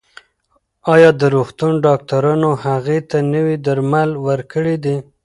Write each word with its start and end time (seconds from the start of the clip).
ایا 0.93 1.09
د 1.19 1.21
روغتون 1.35 1.73
ډاکټرانو 1.85 2.49
هغې 2.65 2.99
ته 3.09 3.17
نوي 3.33 3.55
درمل 3.65 4.09
ورکړي 4.27 4.75
دي؟ 4.83 4.97